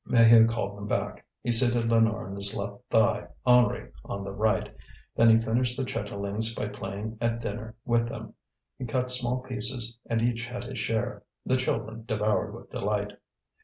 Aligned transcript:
Maheu 0.09 0.49
called 0.49 0.75
them 0.75 0.87
back. 0.87 1.23
He 1.43 1.51
seated 1.51 1.87
Lénore 1.87 2.25
on 2.27 2.35
his 2.35 2.55
left 2.55 2.81
thigh, 2.89 3.27
Henri 3.45 3.91
on 4.03 4.23
the 4.23 4.31
right; 4.33 4.75
then 5.15 5.29
he 5.29 5.45
finished 5.45 5.77
the 5.77 5.85
chitterlings 5.85 6.55
by 6.55 6.69
playing 6.69 7.19
at 7.21 7.39
dinner 7.39 7.75
with 7.85 8.09
them. 8.09 8.33
He 8.79 8.85
cut 8.85 9.11
small 9.11 9.43
pieces, 9.43 9.99
and 10.09 10.19
each 10.19 10.47
had 10.47 10.63
his 10.63 10.79
share. 10.79 11.21
The 11.45 11.55
children 11.55 12.03
devoured 12.07 12.55
with 12.55 12.71
delight. 12.71 13.11